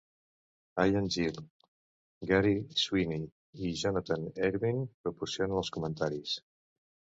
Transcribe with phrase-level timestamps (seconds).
[0.83, 1.37] Ian Gill,
[2.31, 2.55] Garry
[2.85, 3.29] Sweeney
[3.69, 6.39] i Jonathan Ervine proporcionen els comentaris.